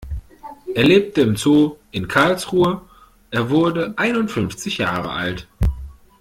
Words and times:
Er 0.73 0.83
lebte 0.83 1.21
im 1.21 1.35
Zoo 1.35 1.75
in 1.91 2.07
Karlsruhe, 2.07 2.81
er 3.29 3.51
wurde 3.51 3.93
einundfünfzig 3.97 4.79
Jahre 4.79 5.11
alt. 5.11 5.47